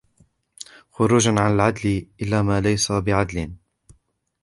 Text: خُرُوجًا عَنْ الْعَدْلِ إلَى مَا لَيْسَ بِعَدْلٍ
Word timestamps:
خُرُوجًا 0.91 1.31
عَنْ 1.41 1.53
الْعَدْلِ 1.53 2.07
إلَى 2.21 2.43
مَا 2.43 2.61
لَيْسَ 2.61 2.91
بِعَدْلٍ 2.91 3.51